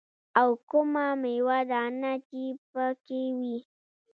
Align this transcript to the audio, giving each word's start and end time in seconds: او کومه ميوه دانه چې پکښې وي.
او 0.41 0.49
کومه 0.69 1.05
ميوه 1.21 1.59
دانه 1.71 2.13
چې 2.27 2.41
پکښې 2.71 3.23
وي. 3.37 3.57